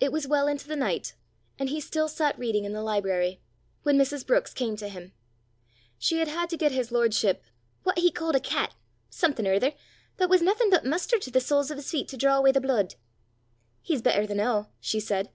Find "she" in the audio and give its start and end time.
5.98-6.16, 14.80-14.98